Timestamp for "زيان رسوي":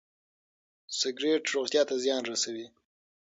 2.03-2.67